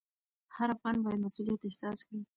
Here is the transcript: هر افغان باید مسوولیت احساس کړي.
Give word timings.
هر 0.55 0.69
افغان 0.75 0.95
باید 1.03 1.23
مسوولیت 1.25 1.61
احساس 1.63 1.99
کړي. 2.07 2.21